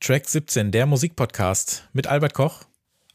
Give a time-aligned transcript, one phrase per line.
[0.00, 2.62] Track 17, der Musikpodcast mit Albert Koch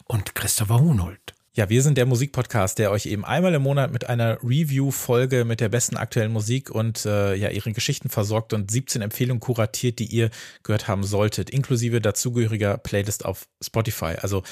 [0.05, 1.33] und Christopher Hunold.
[1.53, 5.61] Ja, wir sind der Musikpodcast, der euch eben einmal im Monat mit einer Review-Folge mit
[5.61, 10.07] der besten aktuellen Musik und äh, ja ihren Geschichten versorgt und 17 Empfehlungen kuratiert, die
[10.07, 10.29] ihr
[10.63, 14.15] gehört haben solltet, inklusive dazugehöriger Playlist auf Spotify.
[14.19, 14.43] Also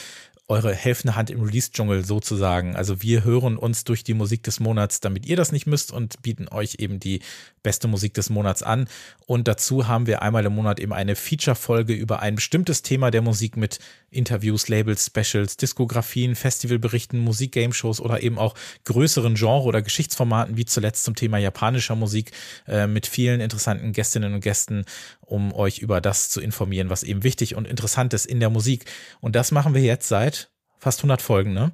[0.51, 2.75] eure helfende Hand im Release-Dschungel sozusagen.
[2.75, 6.21] Also wir hören uns durch die Musik des Monats, damit ihr das nicht müsst und
[6.21, 7.21] bieten euch eben die
[7.63, 8.87] beste Musik des Monats an.
[9.25, 13.21] Und dazu haben wir einmal im Monat eben eine Feature-Folge über ein bestimmtes Thema der
[13.21, 20.57] Musik mit Interviews, Labels, Specials, Diskografien, Festivalberichten, Musik-Game-Shows oder eben auch größeren Genre- oder Geschichtsformaten,
[20.57, 22.31] wie zuletzt zum Thema japanischer Musik
[22.67, 24.85] äh, mit vielen interessanten Gästinnen und Gästen,
[25.21, 28.85] um euch über das zu informieren, was eben wichtig und interessant ist in der Musik.
[29.21, 30.50] Und das machen wir jetzt seit
[30.81, 31.71] fast 100 Folgen, ne?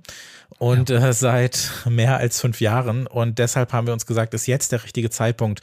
[0.60, 1.08] Und ja.
[1.08, 3.08] äh, seit mehr als fünf Jahren.
[3.08, 5.62] Und deshalb haben wir uns gesagt, ist jetzt der richtige Zeitpunkt,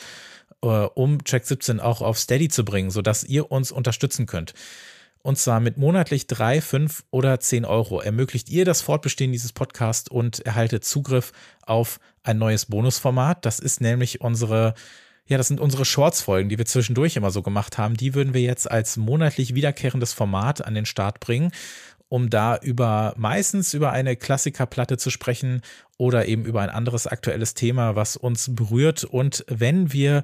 [0.62, 4.54] äh, um Track 17 auch auf Steady zu bringen, sodass ihr uns unterstützen könnt.
[5.22, 10.10] Und zwar mit monatlich drei, fünf oder zehn Euro ermöglicht ihr das Fortbestehen dieses Podcasts
[10.10, 11.32] und erhaltet Zugriff
[11.62, 13.44] auf ein neues Bonusformat.
[13.44, 14.74] Das ist nämlich unsere
[15.26, 17.96] ja, das sind unsere Shorts-Folgen, die wir zwischendurch immer so gemacht haben.
[17.96, 21.50] Die würden wir jetzt als monatlich wiederkehrendes Format an den Start bringen
[22.14, 25.62] um da über meistens über eine Klassikerplatte zu sprechen
[25.98, 29.02] oder eben über ein anderes aktuelles Thema, was uns berührt.
[29.02, 30.22] Und wenn wir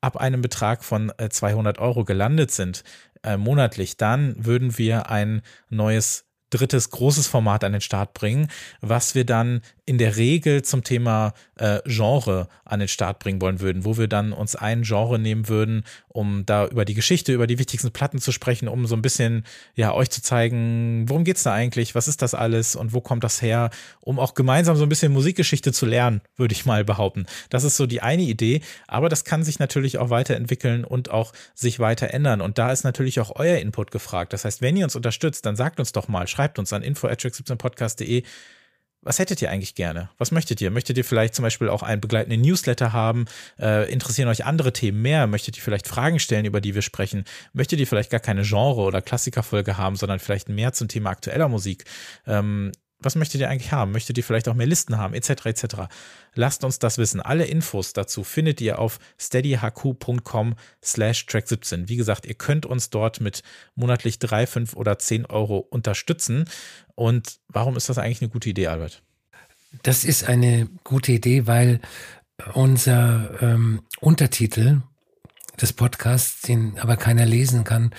[0.00, 2.84] ab einem Betrag von 200 äh, Euro gelandet sind,
[3.22, 8.48] äh, monatlich, dann würden wir ein neues drittes großes Format an den Start bringen,
[8.80, 13.60] was wir dann in der Regel zum Thema äh, Genre an den Start bringen wollen
[13.60, 17.46] würden, wo wir dann uns ein Genre nehmen würden, um da über die Geschichte, über
[17.46, 19.44] die wichtigsten Platten zu sprechen, um so ein bisschen
[19.76, 23.22] ja euch zu zeigen, worum geht's da eigentlich, was ist das alles und wo kommt
[23.22, 23.70] das her,
[24.00, 27.26] um auch gemeinsam so ein bisschen Musikgeschichte zu lernen, würde ich mal behaupten.
[27.48, 31.32] Das ist so die eine Idee, aber das kann sich natürlich auch weiterentwickeln und auch
[31.54, 34.32] sich weiter ändern und da ist natürlich auch euer Input gefragt.
[34.32, 38.24] Das heißt, wenn ihr uns unterstützt, dann sagt uns doch mal, schreibt uns an info@17podcast.de
[39.06, 40.10] was hättet ihr eigentlich gerne?
[40.18, 40.70] Was möchtet ihr?
[40.70, 43.26] Möchtet ihr vielleicht zum Beispiel auch einen begleitenden Newsletter haben?
[43.58, 45.26] Äh, interessieren euch andere Themen mehr?
[45.28, 47.24] Möchtet ihr vielleicht Fragen stellen, über die wir sprechen?
[47.52, 51.48] Möchtet ihr vielleicht gar keine Genre- oder Klassikerfolge haben, sondern vielleicht mehr zum Thema aktueller
[51.48, 51.84] Musik?
[52.26, 53.92] Ähm, was möchtet ihr eigentlich haben?
[53.92, 55.66] Möchtet ihr vielleicht auch mehr Listen haben, etc., etc.?
[56.34, 57.20] Lasst uns das wissen.
[57.20, 61.88] Alle Infos dazu findet ihr auf steadyhq.com slash track17.
[61.88, 63.42] Wie gesagt, ihr könnt uns dort mit
[63.74, 66.48] monatlich drei, fünf oder zehn Euro unterstützen.
[66.94, 69.02] Und warum ist das eigentlich eine gute Idee, Albert?
[69.82, 71.80] Das ist eine gute Idee, weil
[72.54, 74.82] unser ähm, Untertitel
[75.60, 77.94] des Podcasts, den aber keiner lesen kann,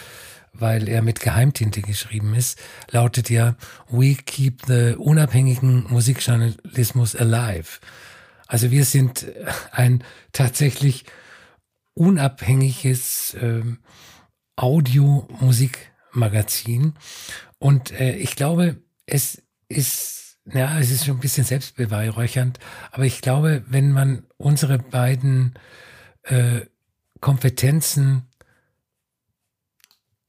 [0.59, 2.59] weil er mit Geheimtinte geschrieben ist,
[2.91, 3.55] lautet ja
[3.89, 7.79] We keep the unabhängigen Musikjournalismus alive.
[8.47, 9.27] Also wir sind
[9.71, 11.03] ein tatsächlich
[11.93, 13.79] unabhängiges ähm,
[14.55, 16.93] Audio-Musikmagazin.
[17.59, 22.59] Und äh, ich glaube, es ist, ja, es ist schon ein bisschen selbstbeweihräuchernd,
[22.91, 25.55] aber ich glaube, wenn man unsere beiden
[26.23, 26.61] äh,
[27.19, 28.26] Kompetenzen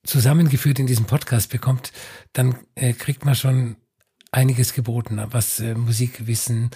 [0.08, 1.92] zusammengeführt in diesem Podcast bekommt,
[2.32, 3.76] dann äh, kriegt man schon
[4.32, 6.70] einiges geboten, was äh, Musikwissen,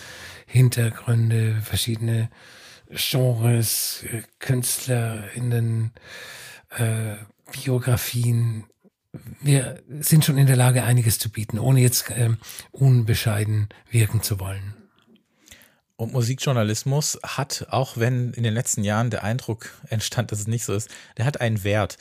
[0.47, 2.31] Hintergründe, verschiedene
[2.91, 5.93] Genres, äh, KünstlerInnen,
[6.77, 7.17] äh,
[7.51, 8.65] Biografien.
[9.41, 12.31] Wir sind schon in der Lage, einiges zu bieten, ohne jetzt äh,
[12.71, 14.75] unbescheiden wirken zu wollen.
[15.97, 20.65] Und Musikjournalismus hat, auch wenn in den letzten Jahren der Eindruck entstand, dass es nicht
[20.65, 21.97] so ist, der hat einen Wert.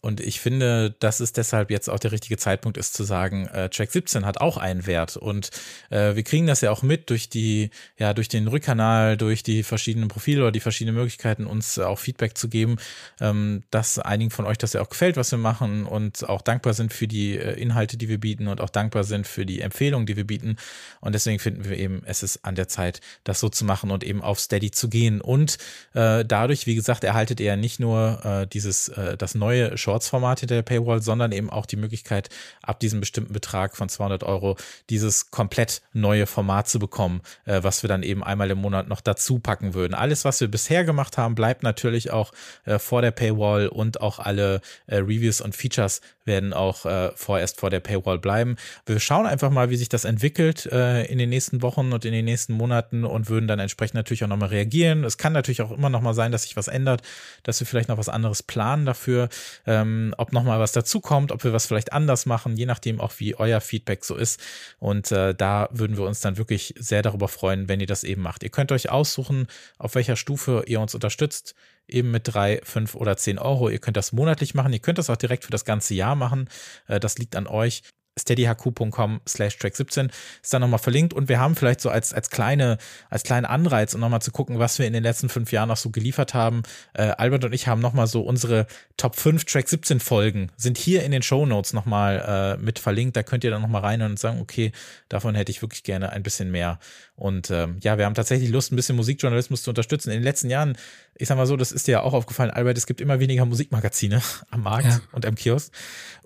[0.00, 3.68] Und ich finde, dass es deshalb jetzt auch der richtige Zeitpunkt ist zu sagen, äh,
[3.68, 5.16] Track 17 hat auch einen Wert.
[5.16, 5.50] Und
[5.90, 9.62] äh, wir kriegen das ja auch mit durch die, ja, durch den Rückkanal, durch die
[9.62, 12.76] verschiedenen Profile oder die verschiedenen Möglichkeiten, uns auch Feedback zu geben,
[13.20, 16.74] ähm, dass einigen von euch das ja auch gefällt, was wir machen und auch dankbar
[16.74, 20.06] sind für die äh, Inhalte, die wir bieten und auch dankbar sind für die Empfehlungen,
[20.06, 20.56] die wir bieten.
[21.00, 24.04] Und deswegen finden wir eben, es ist an der Zeit, das so zu machen und
[24.04, 25.20] eben auf Steady zu gehen.
[25.20, 25.58] Und
[25.94, 30.40] äh, dadurch, wie gesagt, erhaltet ihr nicht nur äh, dieses, äh, das neue Short Shorts-Format
[30.40, 32.28] hinter der Paywall, sondern eben auch die Möglichkeit,
[32.62, 34.56] ab diesem bestimmten Betrag von 200 Euro
[34.90, 39.00] dieses komplett neue Format zu bekommen, äh, was wir dann eben einmal im Monat noch
[39.00, 39.94] dazu packen würden.
[39.94, 42.32] Alles, was wir bisher gemacht haben, bleibt natürlich auch
[42.64, 47.60] äh, vor der Paywall und auch alle äh, Reviews und Features werden auch äh, vorerst
[47.60, 48.56] vor der Paywall bleiben.
[48.86, 52.12] Wir schauen einfach mal, wie sich das entwickelt äh, in den nächsten Wochen und in
[52.12, 55.04] den nächsten Monaten und würden dann entsprechend natürlich auch nochmal reagieren.
[55.04, 57.02] Es kann natürlich auch immer nochmal sein, dass sich was ändert,
[57.42, 59.28] dass wir vielleicht noch was anderes planen dafür,
[59.66, 63.34] ähm, ob nochmal was dazukommt, ob wir was vielleicht anders machen, je nachdem auch, wie
[63.36, 64.40] euer Feedback so ist.
[64.78, 68.22] Und äh, da würden wir uns dann wirklich sehr darüber freuen, wenn ihr das eben
[68.22, 68.42] macht.
[68.42, 69.46] Ihr könnt euch aussuchen,
[69.78, 71.54] auf welcher Stufe ihr uns unterstützt.
[71.88, 73.68] Eben mit drei, fünf oder zehn Euro.
[73.68, 74.72] Ihr könnt das monatlich machen.
[74.72, 76.48] Ihr könnt das auch direkt für das ganze Jahr machen.
[76.86, 77.82] Äh, das liegt an euch
[78.18, 80.10] steadyhq.com slash track 17
[80.42, 82.78] ist da nochmal verlinkt und wir haben vielleicht so als, als kleine,
[83.10, 85.76] als kleinen Anreiz, um nochmal zu gucken, was wir in den letzten fünf Jahren noch
[85.76, 86.62] so geliefert haben.
[86.92, 88.66] Äh, Albert und ich haben nochmal so unsere
[88.96, 93.16] Top 5 Track 17 Folgen sind hier in den Show Notes nochmal äh, mit verlinkt.
[93.16, 94.72] Da könnt ihr dann nochmal rein und sagen, okay,
[95.08, 96.78] davon hätte ich wirklich gerne ein bisschen mehr.
[97.16, 100.10] Und ähm, ja, wir haben tatsächlich Lust, ein bisschen Musikjournalismus zu unterstützen.
[100.10, 100.76] In den letzten Jahren,
[101.16, 103.44] ich sag mal so, das ist dir ja auch aufgefallen, Albert, es gibt immer weniger
[103.44, 105.00] Musikmagazine am Markt ja.
[105.12, 105.72] und am Kiosk.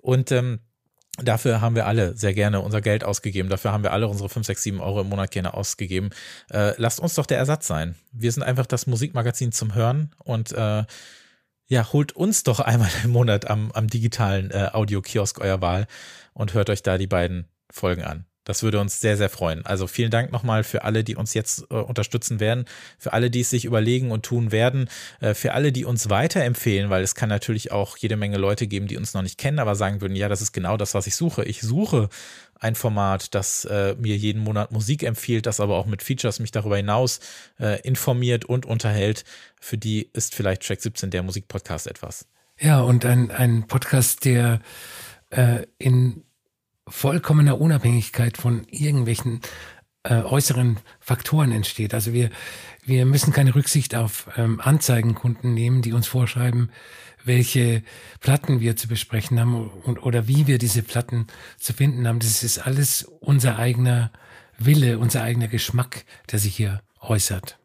[0.01, 0.59] Und ähm,
[1.23, 3.49] Dafür haben wir alle sehr gerne unser Geld ausgegeben.
[3.49, 6.09] Dafür haben wir alle unsere 5, 6, 7 Euro im Monat gerne ausgegeben.
[6.51, 7.95] Äh, lasst uns doch der Ersatz sein.
[8.11, 10.83] Wir sind einfach das Musikmagazin zum Hören und äh,
[11.67, 15.87] ja, holt uns doch einmal im Monat am, am digitalen äh, Audio-Kiosk eurer Wahl
[16.33, 18.25] und hört euch da die beiden Folgen an.
[18.45, 19.65] Das würde uns sehr, sehr freuen.
[19.65, 22.65] Also vielen Dank nochmal für alle, die uns jetzt äh, unterstützen werden,
[22.97, 24.89] für alle, die es sich überlegen und tun werden,
[25.19, 28.87] äh, für alle, die uns weiterempfehlen, weil es kann natürlich auch jede Menge Leute geben,
[28.87, 31.15] die uns noch nicht kennen, aber sagen würden, ja, das ist genau das, was ich
[31.15, 31.43] suche.
[31.43, 32.09] Ich suche
[32.59, 36.51] ein Format, das äh, mir jeden Monat Musik empfiehlt, das aber auch mit Features mich
[36.51, 37.19] darüber hinaus
[37.59, 39.23] äh, informiert und unterhält.
[39.59, 42.25] Für die ist vielleicht Track 17 der Musikpodcast etwas.
[42.59, 44.59] Ja, und ein, ein Podcast, der
[45.29, 46.23] äh, in
[46.89, 49.41] vollkommener Unabhängigkeit von irgendwelchen
[50.03, 51.93] äh, äußeren Faktoren entsteht.
[51.93, 52.29] Also wir,
[52.85, 56.71] wir müssen keine Rücksicht auf ähm, Anzeigenkunden nehmen, die uns vorschreiben,
[57.23, 57.83] welche
[58.21, 61.27] Platten wir zu besprechen haben und, oder wie wir diese Platten
[61.57, 62.19] zu finden haben.
[62.19, 64.11] Das ist alles unser eigener
[64.57, 67.58] Wille, unser eigener Geschmack, der sich hier äußert.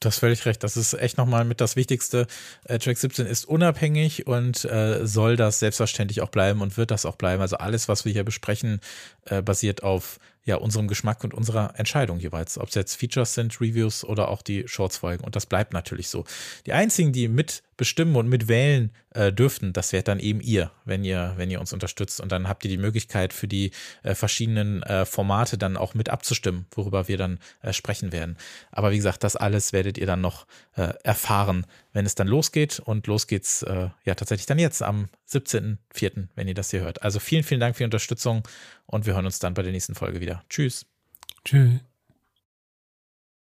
[0.00, 0.62] Du hast völlig recht.
[0.62, 2.26] Das ist echt nochmal mit das Wichtigste.
[2.64, 7.06] Äh, Track 17 ist unabhängig und äh, soll das selbstverständlich auch bleiben und wird das
[7.06, 7.40] auch bleiben.
[7.40, 8.80] Also alles, was wir hier besprechen,
[9.24, 12.58] äh, basiert auf ja, unserem Geschmack und unserer Entscheidung jeweils.
[12.58, 15.24] Ob es jetzt Features sind, Reviews oder auch die Shorts-Folgen.
[15.24, 16.24] Und das bleibt natürlich so.
[16.66, 21.34] Die einzigen, die mitbestimmen und mitwählen äh, dürften, das wäre dann eben ihr, wenn ihr,
[21.36, 22.20] wenn ihr uns unterstützt.
[22.20, 23.70] Und dann habt ihr die Möglichkeit für die
[24.02, 28.36] äh, verschiedenen äh, Formate dann auch mit abzustimmen, worüber wir dann äh, sprechen werden.
[28.70, 30.46] Aber wie gesagt, das alles werdet ihr dann noch
[30.76, 32.78] äh, erfahren, wenn es dann losgeht.
[32.78, 37.02] Und los geht's ja tatsächlich dann jetzt am 17.04., wenn ihr das hier hört.
[37.02, 38.42] Also vielen, vielen Dank für die Unterstützung
[38.84, 40.44] und wir hören uns dann bei der nächsten Folge wieder.
[40.48, 40.84] Tschüss.
[41.44, 41.95] Tschüss.